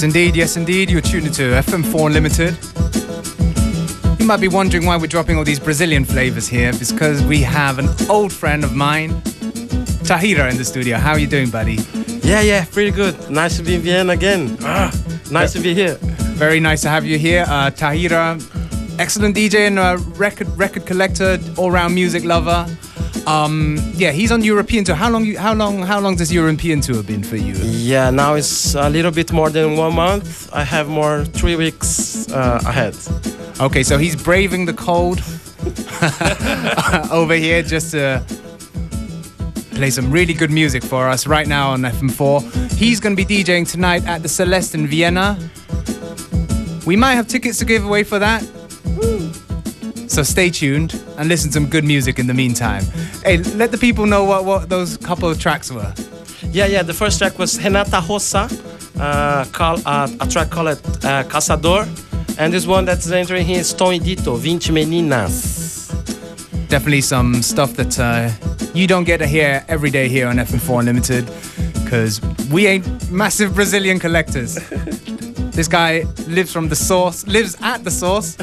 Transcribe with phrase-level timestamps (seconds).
[0.00, 0.34] Yes, indeed.
[0.34, 0.90] Yes, indeed.
[0.90, 2.56] You're tuned into FM4 Unlimited.
[4.18, 6.70] You might be wondering why we're dropping all these Brazilian flavors here.
[6.70, 9.10] It's because we have an old friend of mine,
[10.08, 10.96] Tahira, in the studio.
[10.96, 11.80] How are you doing, buddy?
[12.22, 13.28] Yeah, yeah, pretty good.
[13.28, 14.56] Nice to be in Vienna again.
[14.62, 14.90] Ah,
[15.30, 15.98] nice to be here.
[16.40, 18.40] Very nice to have you here, uh, Tahira.
[18.98, 22.64] Excellent DJ and uh, record record collector, all-round music lover.
[23.30, 24.96] Um, yeah, he's on European tour.
[24.96, 25.24] How long?
[25.24, 25.82] You, how long?
[25.82, 27.54] How long does European tour been for you?
[27.62, 30.50] Yeah, now it's a little bit more than one month.
[30.52, 32.96] I have more three weeks uh, ahead.
[33.60, 35.20] Okay, so he's braving the cold
[37.12, 38.24] over here just to
[39.76, 42.72] play some really good music for us right now on FM4.
[42.72, 45.38] He's going to be DJing tonight at the Celeste in Vienna.
[46.84, 48.42] We might have tickets to give away for that.
[50.10, 52.82] So stay tuned and listen to some good music in the meantime.
[53.24, 55.94] Hey, let the people know what, what those couple of tracks were.
[56.50, 56.82] Yeah, yeah.
[56.82, 58.48] The first track was Renata Rosa,
[58.98, 61.86] uh, call, uh, a track called uh, Caçador.
[62.40, 65.94] And this one that's entering here is Tony Dito, 20 Meninas.
[66.68, 68.30] definitely some stuff that uh,
[68.74, 71.24] you don't get to hear every day here on FM4 Unlimited
[71.84, 72.20] because
[72.50, 74.58] we ain't massive Brazilian collectors.
[75.52, 78.36] this guy lives from the source, lives at the source,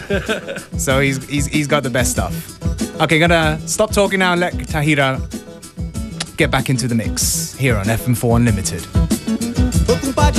[0.77, 2.33] so he's, he's, he's got the best stuff.
[3.01, 5.17] Okay, gonna stop talking now and let Tahira
[6.37, 9.16] get back into the mix here on FM4 Unlimited.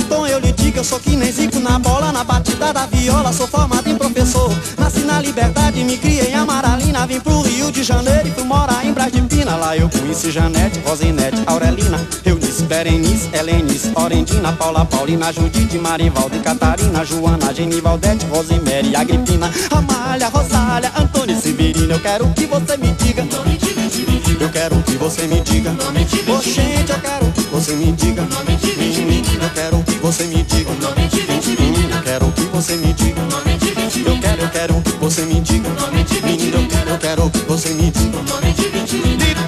[0.04, 3.32] Tom, eu lhe digo, eu sou que nem zico na bola, na batida da viola,
[3.32, 4.50] sou formado em professor.
[4.78, 8.84] Nasci na liberdade, me criei em Amaralina, vim pro Rio de Janeiro e fui morar
[8.84, 9.56] em Brás de Pina.
[9.56, 16.40] Lá eu conheci Janete, Rosinete, Aurelina, Eunice, Berenice, Helenice, Orendina, Paula, Paulina, Judite, Marivaldo e
[16.40, 21.94] Catarina, Joana, Genivaldete, Rosemary, Agripina, Amália, Rosália, Antônio, Severina.
[21.94, 23.26] Eu quero que você me diga.
[24.40, 25.70] Eu quero que você me diga.
[26.28, 28.22] Ô gente, eu quero que você me diga.
[28.22, 30.70] Menina, eu quero que você me diga.
[31.60, 33.20] Menina, eu quero que você me diga.
[34.06, 35.68] Eu quero, eu quero que você me diga.
[36.24, 38.18] Menina, eu quero, eu quero que você me diga.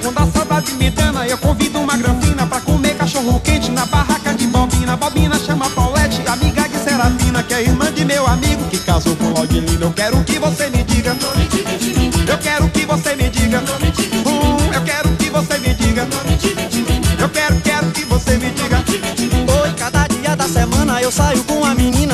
[0.02, 4.34] Quando a saudade me dana, eu convido uma granfina pra comer cachorro quente na barraca
[4.34, 4.96] de Bobina.
[4.96, 9.32] Bobina chama Paulette, amiga de Serafina, que é irmã de meu amigo que casou com
[9.32, 9.86] Laudilina.
[9.86, 11.16] Eu quero que você me diga.
[12.28, 13.58] Eu quero que você me diga.
[13.60, 13.89] Hum,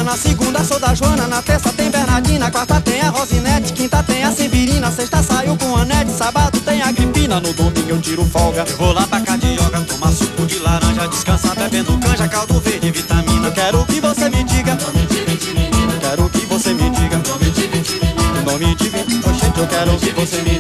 [0.06, 4.22] Na segunda sou da Joana, na terça tem Bernardina, quarta tem a Rosinete, quinta tem
[4.22, 8.24] a Severina, sexta saio com a Nete, sábado tem a Agripina, no domingo eu tiro
[8.26, 8.64] folga.
[8.68, 13.50] Eu vou lá pra Cadioga, tomar suco de laranja, descansar bebendo canja, caldo verde, vitamina.
[13.50, 14.78] Quero que você me diga.
[16.00, 17.20] Quero que você me diga.
[18.44, 20.55] Nome de vinte, oxente, eu quero que você me diga.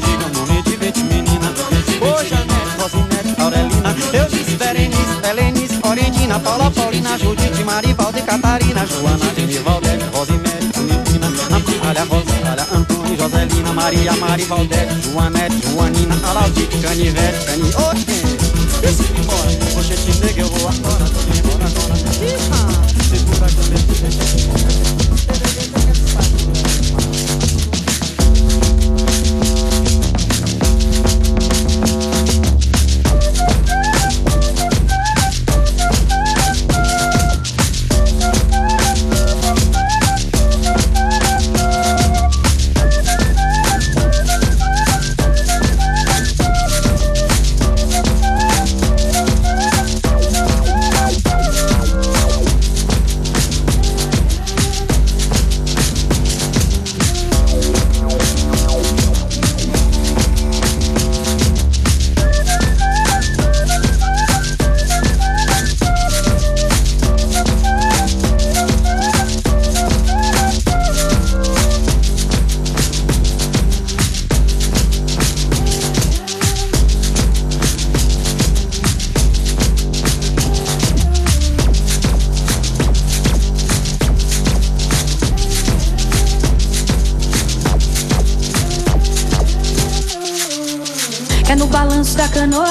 [13.86, 18.24] Maria, Marivaldete, Joanete, Joanina, Alaudite, Canivete, Cani, oxe,
[18.82, 19.48] esse me embora,
[20.26, 21.94] nega, eu vou agora, tô me embora agora,
[24.40, 24.45] eu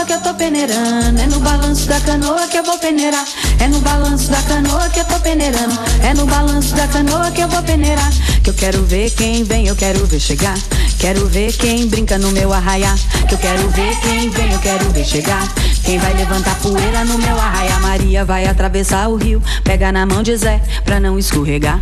[0.05, 1.19] canoa que eu tô peneirando.
[1.19, 3.25] É no balanço da canoa que eu vou peneirar.
[3.59, 5.79] É no balanço da canoa que eu tô peneirando.
[6.03, 8.11] É no balanço da canoa que eu vou peneirar.
[8.43, 10.57] Que eu quero ver quem vem, eu quero ver chegar.
[10.99, 12.95] Quero ver quem brinca no meu arraiá.
[13.27, 15.47] Que eu quero ver quem vem, eu quero ver chegar.
[15.83, 17.79] Quem vai levantar poeira no meu arraiá?
[17.79, 19.41] Maria vai atravessar o rio.
[19.63, 21.81] Pega na mão de Zé pra não escorregar.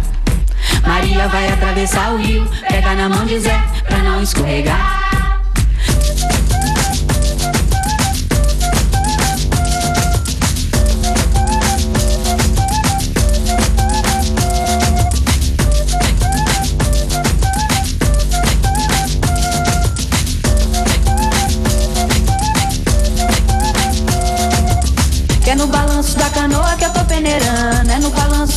[0.88, 2.48] Maria vai atravessar o rio.
[2.70, 4.93] Pega na mão de Zé pra não escorregar.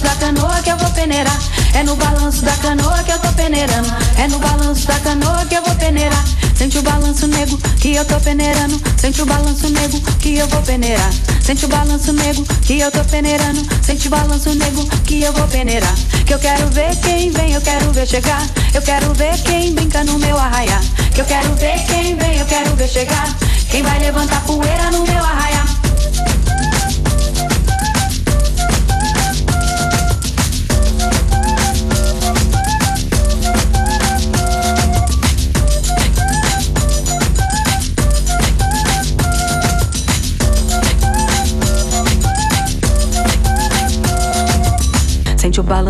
[0.06, 1.38] Da canoa que eu vou peneirar.
[1.74, 3.88] É no balanço da canoa que eu tô peneirando.
[4.16, 6.24] É no balanço da canoa que eu vou peneirar.
[6.54, 8.80] Sente o balanço nego que eu tô peneirando.
[8.96, 11.10] Sente o balanço nego que eu vou peneirar.
[11.42, 13.60] Sente o balanço nego que eu tô peneirando.
[13.82, 15.94] Sente o balanço nego que eu vou peneirar.
[16.24, 18.42] Que eu quero ver quem vem, eu quero ver chegar.
[18.72, 20.80] Eu quero ver quem brinca no meu arraiá.
[21.12, 23.28] Que eu quero ver quem vem, eu quero ver chegar.
[23.70, 25.55] Quem vai levantar poeira no meu arraiá.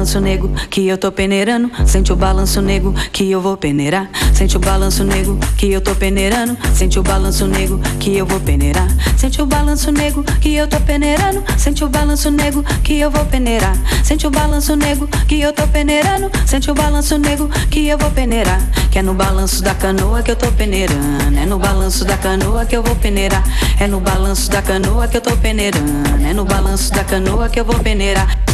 [0.06, 1.68] Balanço nego que eu tô peneirando.
[1.84, 4.08] Sente o balanço nego que eu vou peneirar.
[4.32, 6.56] Sente o balanço nego que eu tô peneirando.
[6.72, 8.86] Sente o balanço nego que eu vou peneirar.
[9.16, 11.42] Sente o balanço nego que eu tô peneirando.
[11.58, 13.76] Sente o balanço nego que eu vou peneirar.
[14.04, 16.30] Sente o balanço nego que eu tô peneirando.
[16.46, 18.62] Sente o balanço nego que eu vou peneirar.
[18.92, 21.36] Que é no balanço da canoa que eu tô peneirando.
[21.36, 23.42] É no balanço da canoa que eu vou peneirar.
[23.80, 26.24] É no balanço da canoa que eu tô peneirando.
[26.24, 28.46] É no balanço da canoa que eu vou peneirar.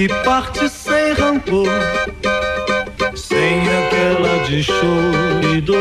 [0.00, 1.68] Que parte sem rancor,
[3.14, 5.76] sem aquela de choro e dor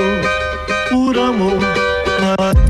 [0.89, 2.68] por amor.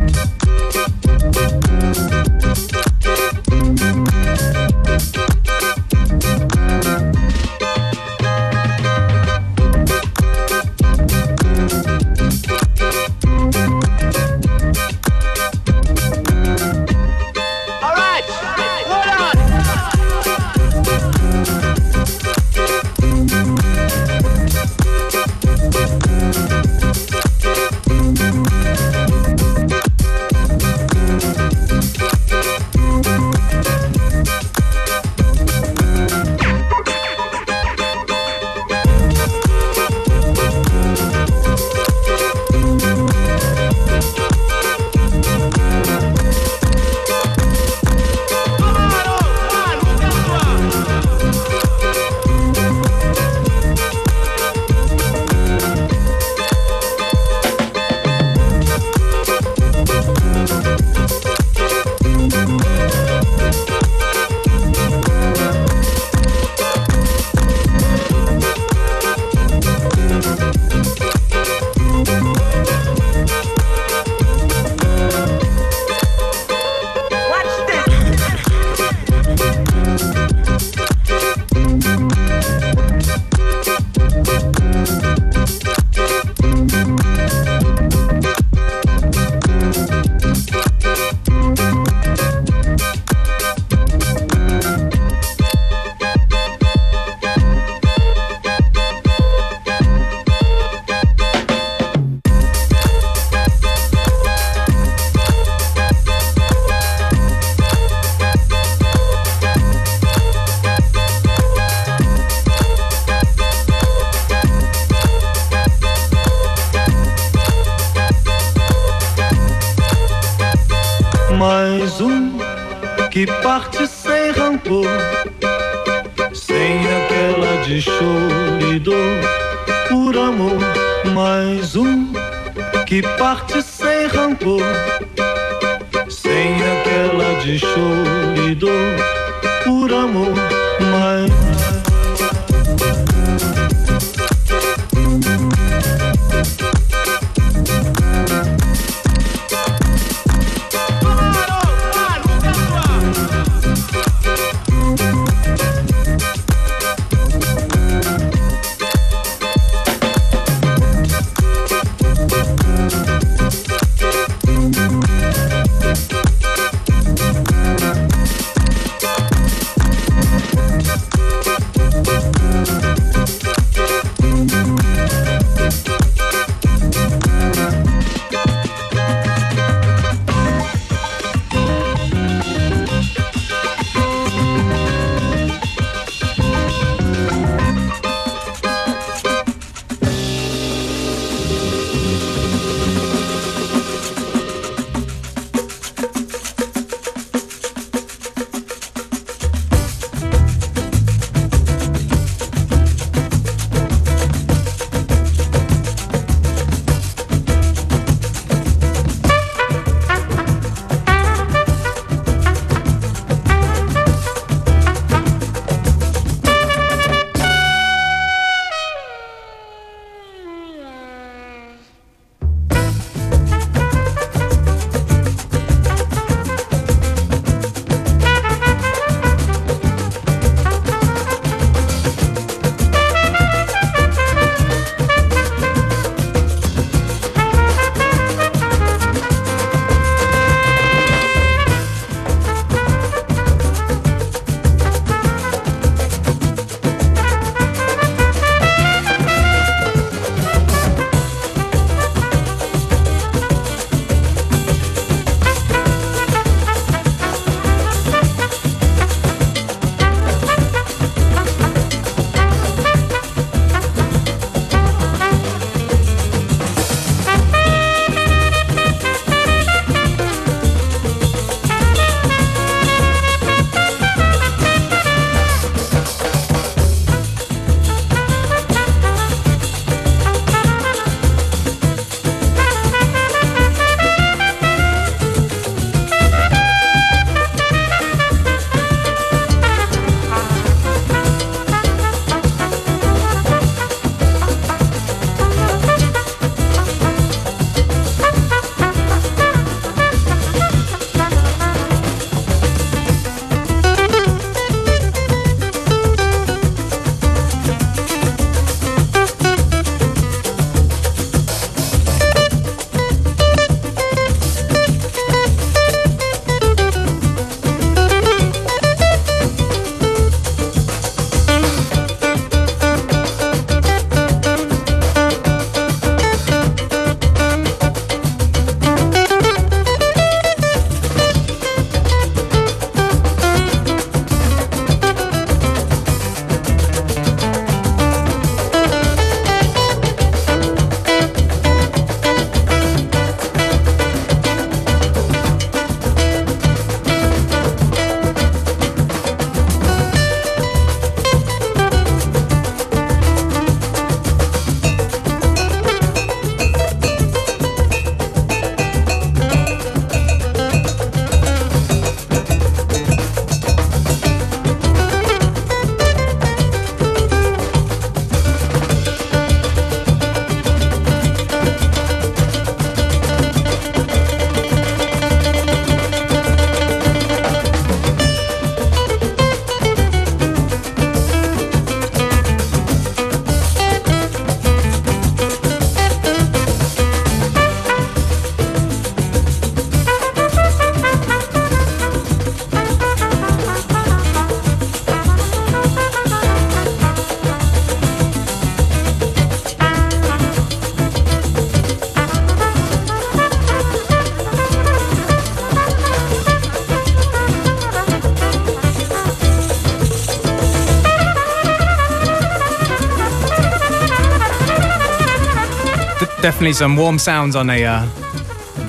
[416.59, 418.05] Definitely some warm sounds on a uh,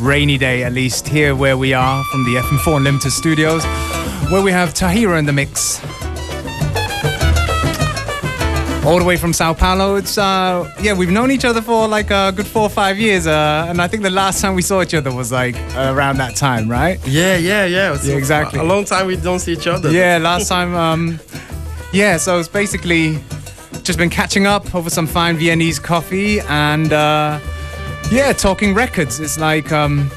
[0.01, 3.65] rainy day, at least here where we are from the FM4 Unlimited studios,
[4.29, 5.79] where we have Tahira in the mix.
[8.85, 9.95] All the way from Sao Paulo.
[9.95, 13.29] It's uh, yeah, we've known each other for like a good four or five years,
[13.29, 16.35] uh, and I think the last time we saw each other was like around that
[16.35, 16.99] time, right?
[17.07, 17.97] Yeah, yeah, yeah.
[18.03, 18.59] Yeah, exactly.
[18.59, 19.93] A long time we don't see each other.
[19.93, 20.75] Yeah, last time.
[20.75, 21.21] Um,
[21.93, 23.21] yeah, so it's basically
[23.85, 27.39] just been catching up over some fine Viennese coffee and uh,
[28.11, 29.21] yeah, talking records.
[29.21, 30.11] It's like um,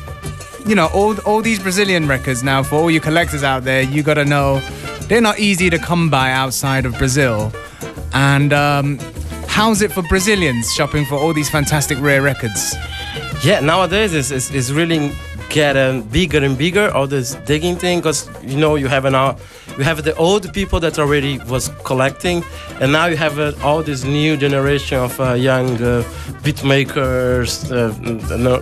[0.66, 2.64] you know all all these Brazilian records now.
[2.64, 4.60] For all you collectors out there, you got to know
[5.08, 7.52] they're not easy to come by outside of Brazil.
[8.14, 9.00] And um,
[9.48, 12.76] how's it for Brazilians shopping for all these fantastic rare records?
[13.44, 15.12] Yeah, nowadays it's, it's, it's really
[15.50, 16.90] getting bigger and bigger.
[16.92, 19.38] All this digging thing, because you know you have an uh,
[19.78, 22.44] you have the old people that already was collecting,
[22.80, 26.04] and now you have uh, all this new generation of uh, young uh,
[26.44, 27.72] beat makers.
[27.72, 27.94] Uh,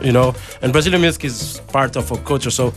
[0.02, 2.74] you know, and Brazilian music is part of our culture, so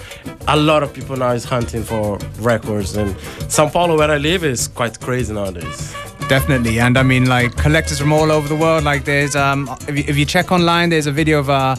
[0.49, 2.97] a lot of people now is hunting for records.
[2.97, 3.15] And
[3.49, 5.95] São Paulo, where I live, is quite crazy nowadays.
[6.29, 8.85] Definitely, and I mean, like collectors from all over the world.
[8.85, 11.77] Like, there's um, if you, if you check online, there's a video of uh,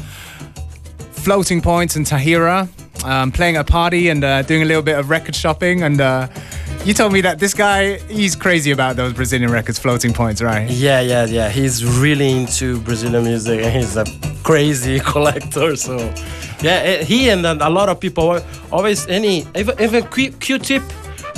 [1.12, 2.70] floating points and Tahira
[3.06, 5.84] um, playing at a party and uh, doing a little bit of record shopping.
[5.84, 6.28] And uh,
[6.84, 10.70] you told me that this guy, he's crazy about those Brazilian records, floating points, right?
[10.70, 11.50] Yeah, yeah, yeah.
[11.50, 14.06] He's really into Brazilian music and he's a
[14.44, 15.76] crazy collector.
[15.76, 15.98] So,
[16.62, 20.84] yeah, eh, he and a lot of people al- always any even even Q- Q-Tip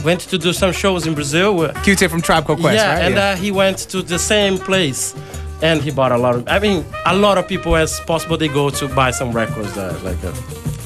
[0.03, 1.69] went to do some shows in Brazil.
[1.83, 3.05] Q-Tip from Tribe Called Quest, yeah, right?
[3.05, 5.15] and Uh, he went to the same place.
[5.61, 6.47] And he bought a lot of.
[6.47, 9.73] I mean, a lot of people, as possible, they go to buy some records.
[9.73, 10.33] There, like, uh,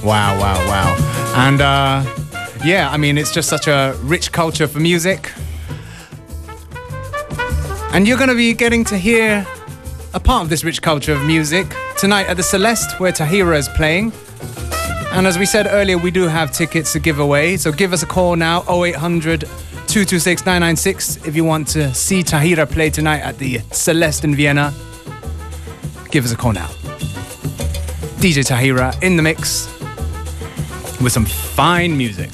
[0.03, 0.95] Wow, wow, wow.
[1.35, 2.03] And uh,
[2.65, 5.31] yeah, I mean, it's just such a rich culture for music.
[7.93, 9.45] And you're going to be getting to hear
[10.13, 13.69] a part of this rich culture of music tonight at the Celeste, where Tahira is
[13.69, 14.11] playing.
[15.11, 17.57] And as we said earlier, we do have tickets to give away.
[17.57, 19.47] So give us a call now 0800
[19.91, 24.73] 226 996 if you want to see Tahira play tonight at the Celeste in Vienna.
[26.09, 26.67] Give us a call now.
[28.21, 29.67] DJ Tahira in the mix
[31.01, 32.29] with some fine music.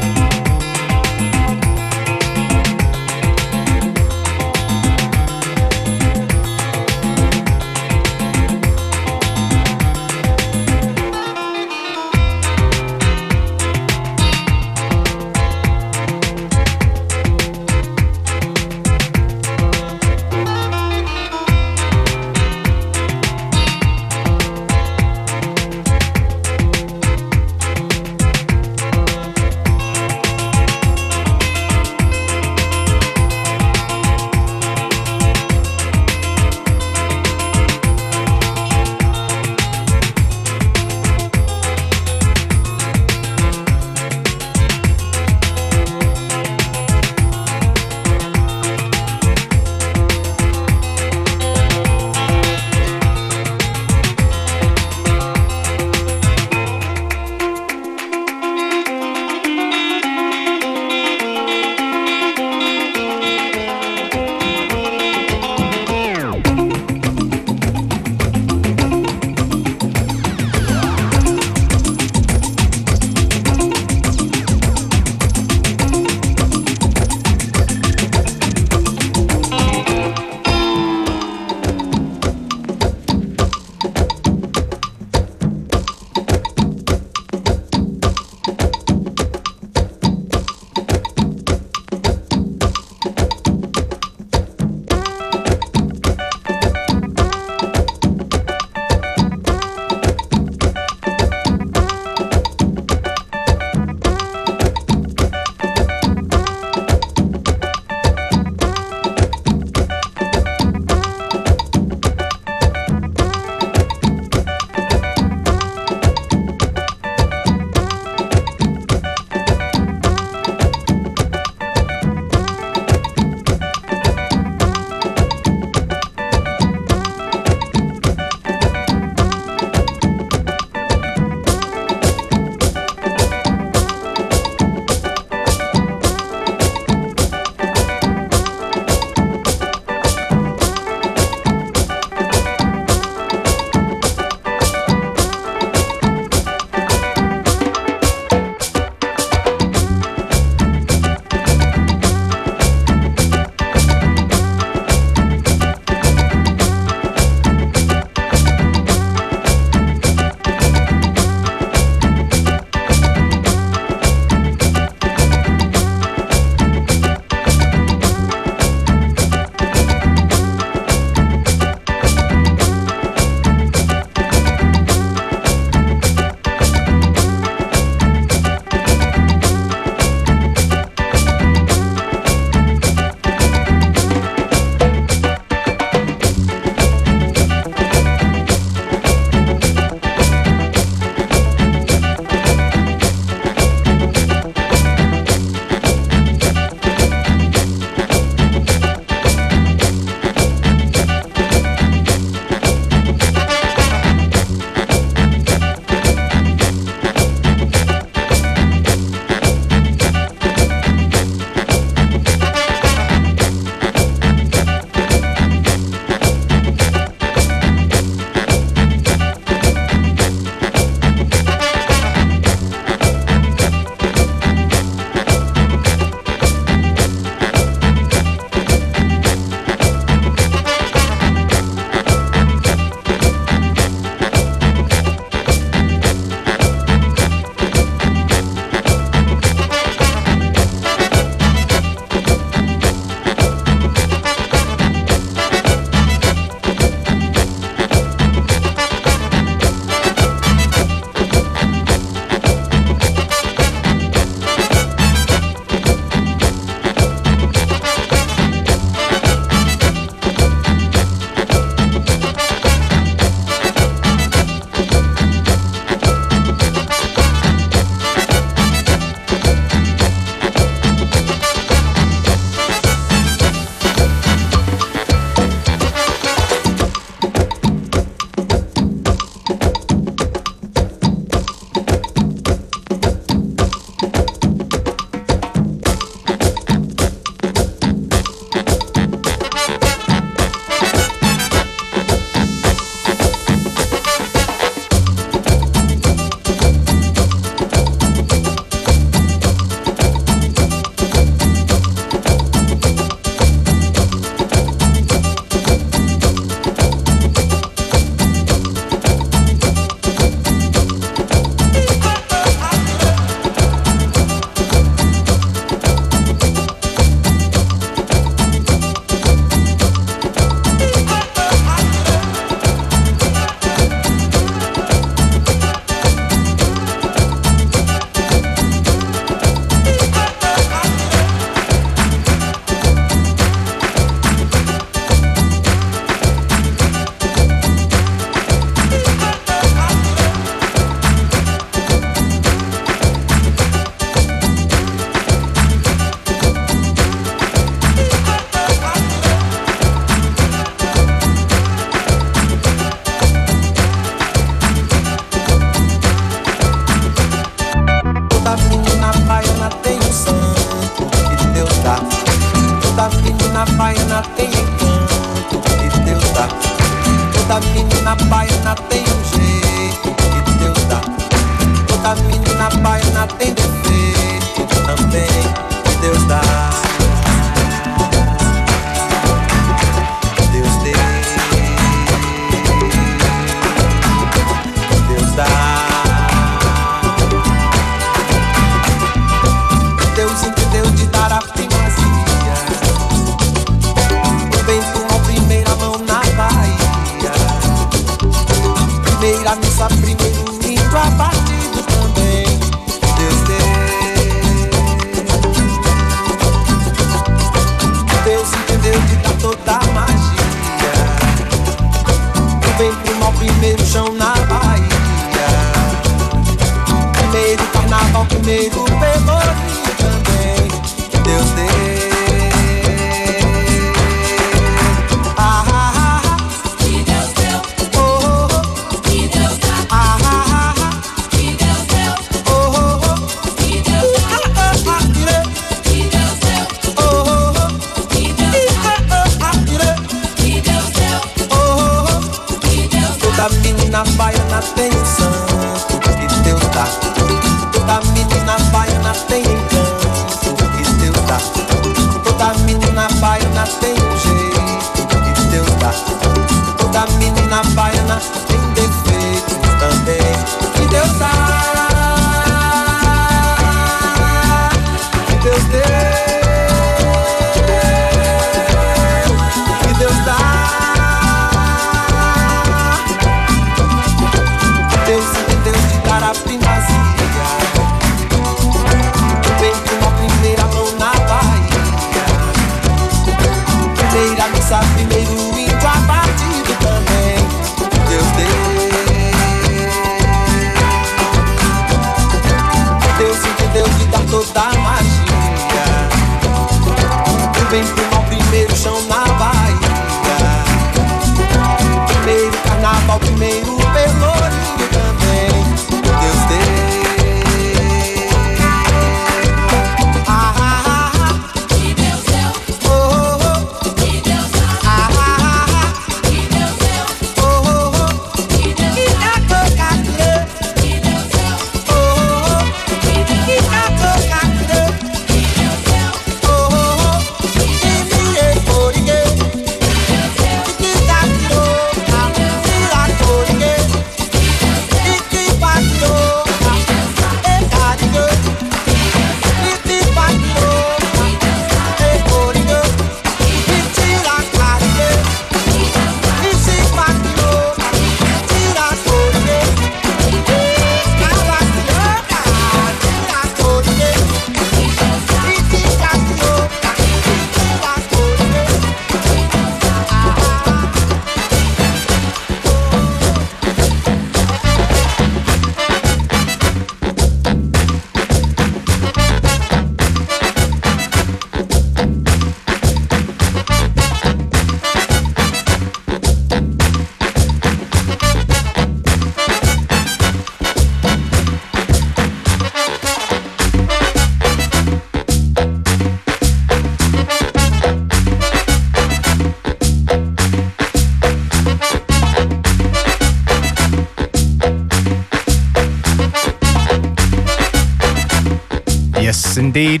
[599.78, 600.00] indeed.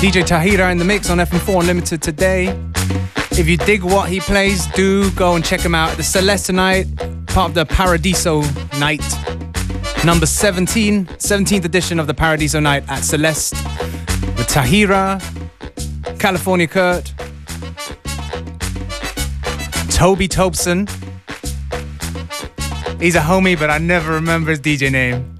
[0.00, 2.58] DJ Tahira in the mix on FM4 Unlimited today.
[3.32, 6.52] If you dig what he plays, do go and check him out at the Celeste
[6.52, 6.86] Night,
[7.26, 8.40] part of the Paradiso
[8.78, 9.04] night.
[10.06, 13.52] Number 17, 17th edition of the Paradiso night at Celeste
[14.36, 15.20] with Tahira,
[16.18, 17.12] California Kurt,
[19.90, 20.86] Toby Tobson.
[22.98, 25.35] He's a homie, but I never remember his DJ name.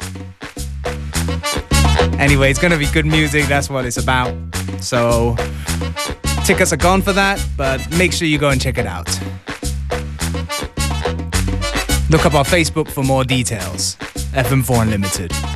[2.19, 3.47] Anyway, it's going to be good music.
[3.47, 4.35] That's what it's about.
[4.81, 5.37] So
[6.45, 9.09] tickets are gone for that, but make sure you go and check it out.
[12.09, 13.97] Look up our Facebook for more details.
[14.33, 15.56] FM4 Unlimited.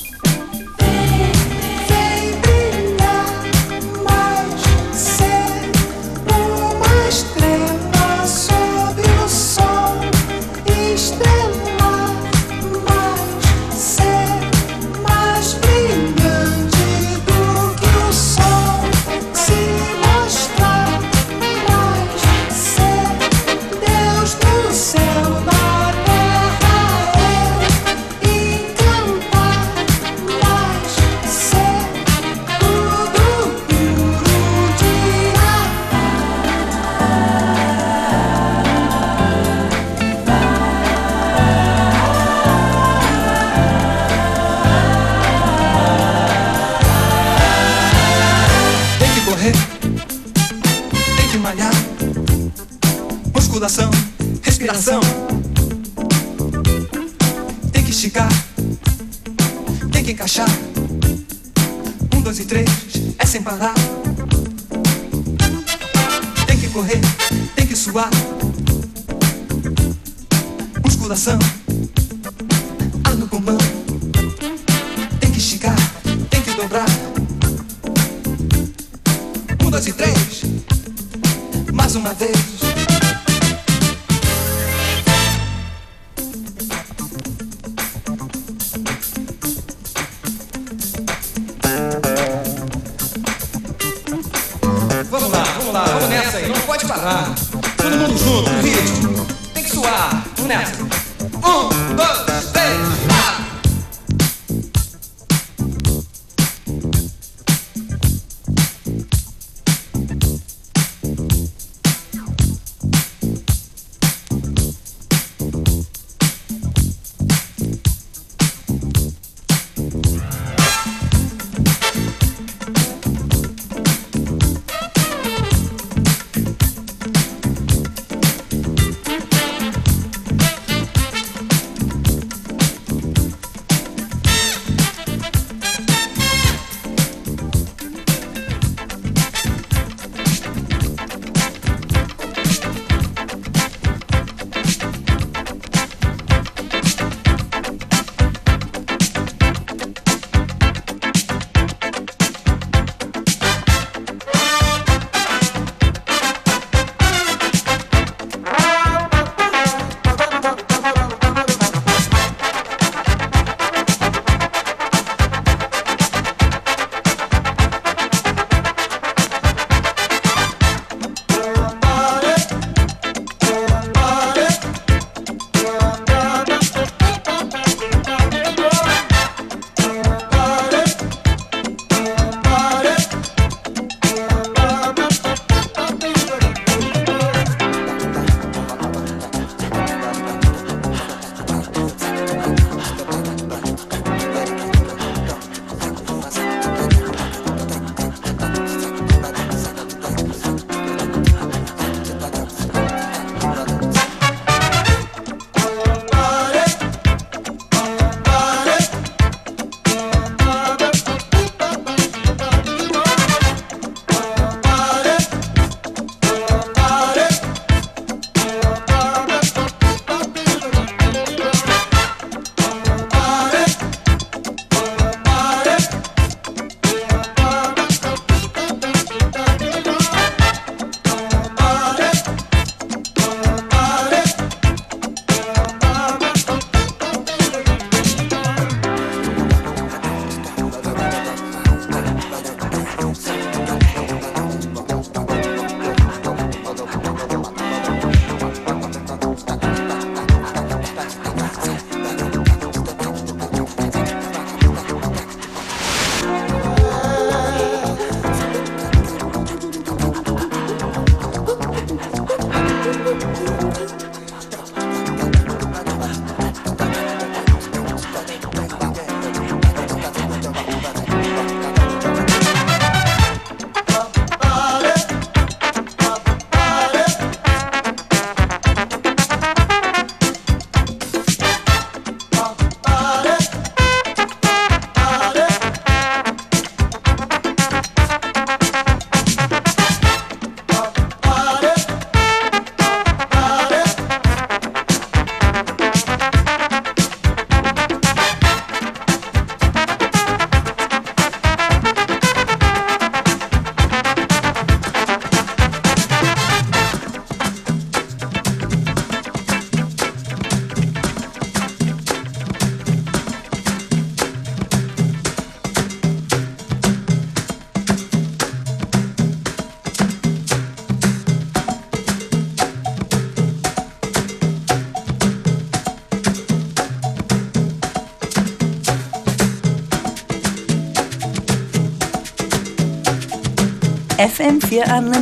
[97.01, 99.25] Todo mundo junto, ritmo.
[99.55, 100.83] Tem que suar, vamos nessa.
[100.83, 102.20] Um, dois,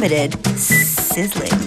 [0.02, 1.59] FM4 Sizzling.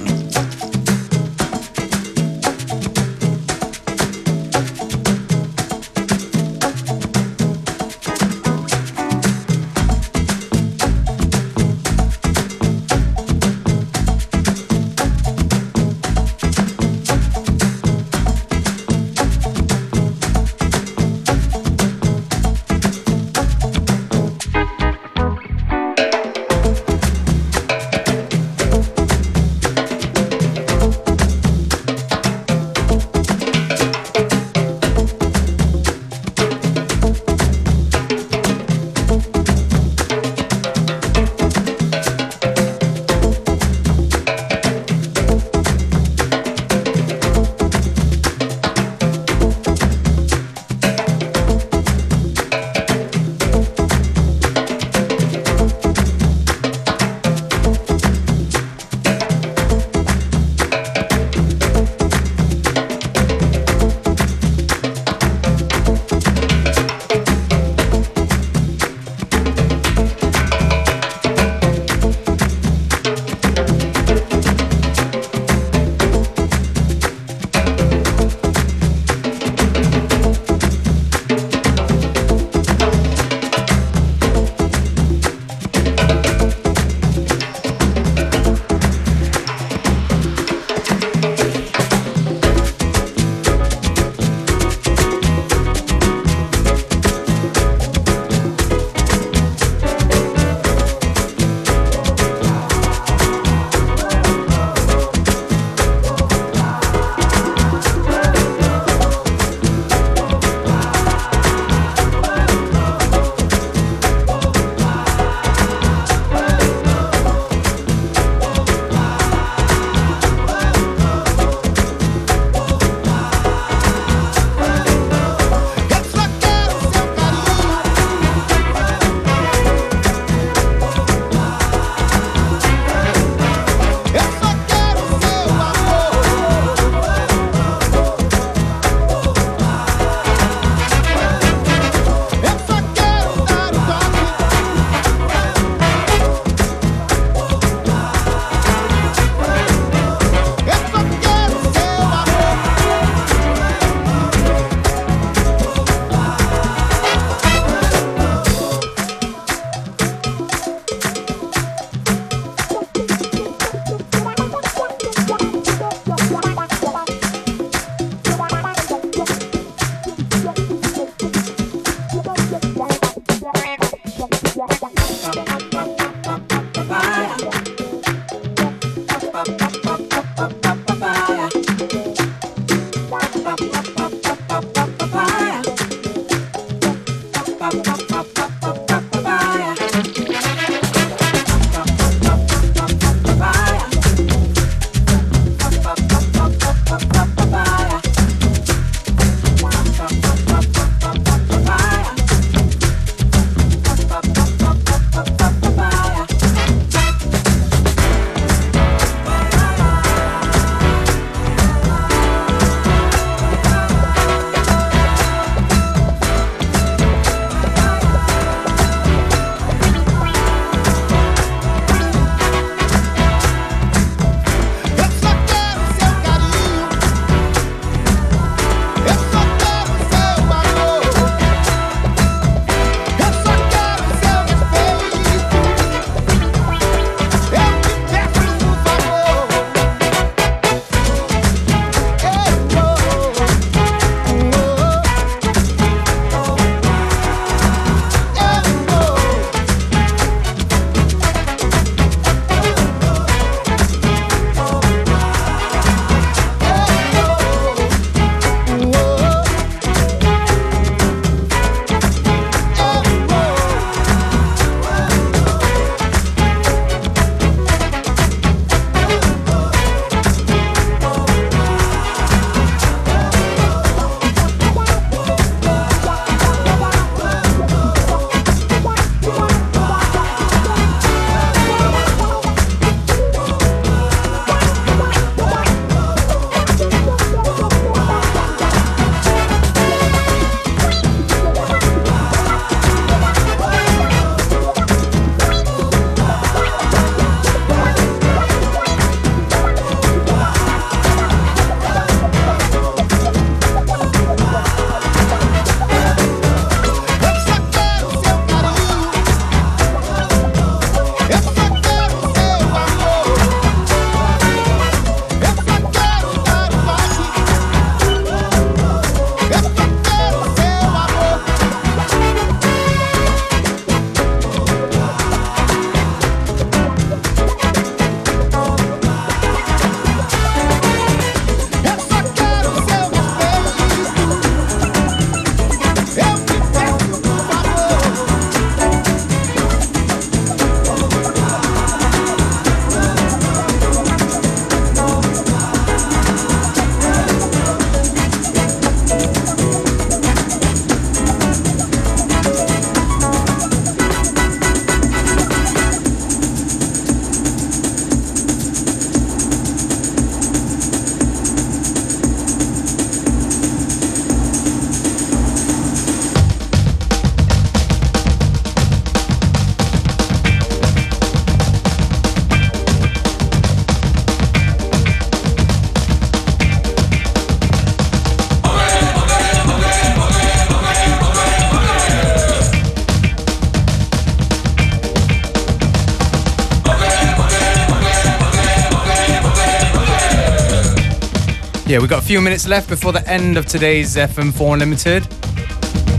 [391.93, 395.24] Yeah, we've got a few minutes left before the end of today's FM4 Unlimited.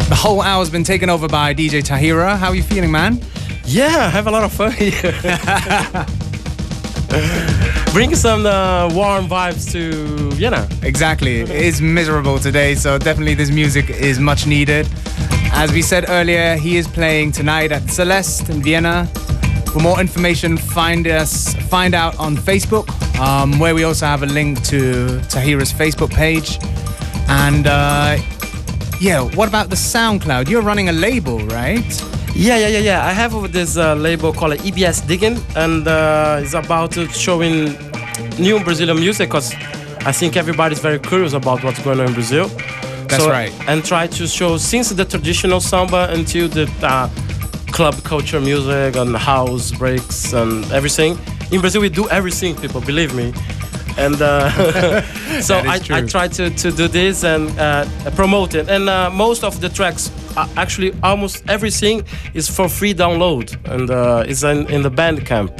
[0.07, 2.38] The whole hour's been taken over by DJ Tahira.
[2.38, 3.19] How are you feeling, man?
[3.65, 5.01] Yeah, I have a lot of fun here.
[7.91, 10.69] Bring some uh, warm vibes to Vienna.
[10.84, 11.39] Exactly.
[11.39, 14.88] It is miserable today, so definitely this music is much needed.
[15.53, 19.07] As we said earlier, he is playing tonight at Celeste in Vienna.
[19.71, 22.86] For more information, find us find out on Facebook,
[23.20, 26.57] um, where we also have a link to Tahira's Facebook page.
[27.28, 28.18] And uh,
[28.99, 30.49] yeah, what about the SoundCloud?
[30.49, 32.03] You're running a label, right?
[32.36, 33.05] Yeah, yeah, yeah, yeah.
[33.05, 37.76] I have this uh, label called EBS Digging, and uh, it's about uh, showing
[38.39, 39.53] new Brazilian music because
[40.05, 42.47] I think everybody's very curious about what's going on in Brazil.
[43.07, 43.53] That's right.
[43.68, 47.07] And try to show since the traditional samba until the uh,
[47.72, 51.18] club culture music and house breaks and everything.
[51.54, 53.32] In Brazil, we do everything, people, believe me.
[53.95, 55.01] And uh,
[55.41, 57.86] so I, I try to, to do this and uh,
[58.16, 58.68] promote it.
[58.70, 63.56] And uh, most of the tracks, uh, actually, almost everything is for free download.
[63.72, 65.51] And uh, it's in, in the Bandcamp.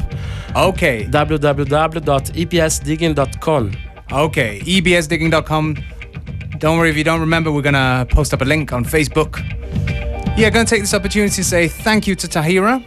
[0.56, 1.06] Okay.
[1.06, 3.72] www.epsdigging.com.
[4.12, 5.78] Okay, ebsdigging.com.
[6.58, 9.38] Don't worry if you don't remember, we're gonna post up a link on Facebook.
[10.38, 12.84] Yeah, gonna take this opportunity to say thank you to Tahira.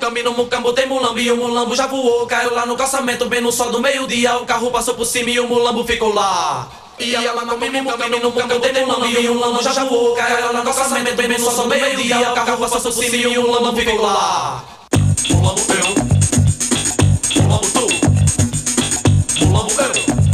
[0.07, 2.25] mucambi no mucambo tem mulambo E o mulambo já voou.
[2.25, 4.37] Caiu lá no calçamento bem no sol do meio-dia.
[4.37, 6.67] O carro passou por cima e o mulambo ficou lá.
[6.99, 10.15] E a lama come mucambi no mucambo tem mulambo E o mulambo já voou.
[10.15, 12.31] Caiu lá no calçamento bem no sol do meio-dia.
[12.31, 14.63] O carro passou por cima e o mulambo ficou lá.
[15.29, 19.45] Mulambo eu Mulambo tu.
[19.45, 20.26] Mulambo eu